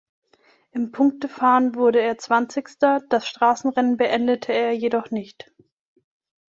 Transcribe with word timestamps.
Im 0.71 0.91
Punktefahren 0.91 1.75
wurde 1.75 2.01
er 2.01 2.17
Zwanzigster, 2.17 3.01
das 3.09 3.27
Straßenrennen 3.27 3.97
beendete 3.97 4.51
er 4.51 4.71
jedoch 4.75 5.11
nicht. 5.11 5.51